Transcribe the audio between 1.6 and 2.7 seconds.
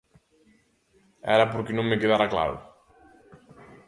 non me quedara claro.